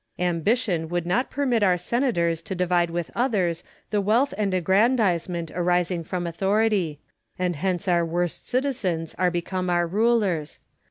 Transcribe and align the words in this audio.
Ambition 0.17 0.89
would 0.89 1.05
not 1.05 1.29
permit 1.29 1.61
our 1.61 1.77
senators 1.77 2.41
to 2.41 2.55
divide 2.55 2.89
with 2.89 3.11
others 3.15 3.63
the 3.91 4.01
wealth 4.01 4.33
and 4.35 4.51
aggrandisement 4.51 5.51
arising 5.53 6.03
from 6.03 6.25
authority: 6.25 6.99
and 7.37 7.55
hence 7.57 7.87
our 7.87 8.03
worst 8.03 8.49
citizens 8.49 9.13
are 9.19 9.29
become 9.29 9.69
our 9.69 9.85
rulers. 9.85 10.57